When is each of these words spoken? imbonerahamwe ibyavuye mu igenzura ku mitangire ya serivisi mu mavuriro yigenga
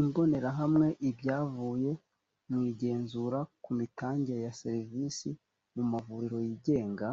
imbonerahamwe 0.00 0.86
ibyavuye 1.08 1.90
mu 2.48 2.58
igenzura 2.70 3.38
ku 3.62 3.70
mitangire 3.78 4.40
ya 4.46 4.52
serivisi 4.60 5.28
mu 5.74 5.82
mavuriro 5.90 6.38
yigenga 6.48 7.08